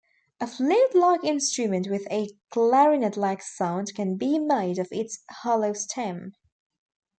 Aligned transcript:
A 0.39 0.47
flute-like 0.47 1.23
instrument 1.23 1.87
with 1.87 2.07
a 2.09 2.31
clarinet-like 2.49 3.43
sound 3.43 3.93
can 3.93 4.15
be 4.17 4.39
made 4.39 4.79
of 4.79 4.87
its 4.91 5.19
hollow 5.29 5.73
stem. 5.73 6.33